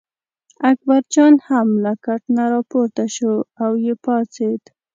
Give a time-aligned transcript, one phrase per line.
[0.71, 4.61] اکبرجان هم له کټ نه راپورته شو او یې پاڅېد.